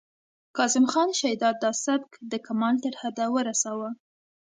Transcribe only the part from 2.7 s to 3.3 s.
تر حده